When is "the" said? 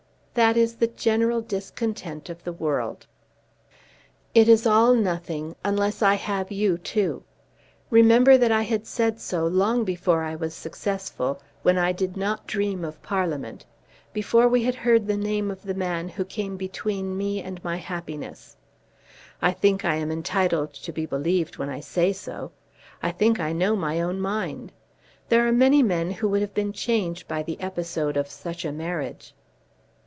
0.75-0.87, 2.45-2.53, 15.07-15.17, 15.63-15.73, 27.43-27.59